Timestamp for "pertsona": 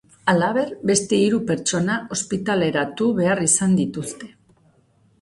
1.51-1.99